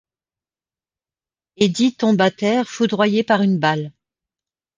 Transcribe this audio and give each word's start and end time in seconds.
Eddie 1.59 1.93
tombe 1.95 2.19
à 2.21 2.31
terre, 2.31 2.67
foudroyé 2.67 3.23
par 3.23 3.43
une 3.43 3.59
balle. 3.59 3.93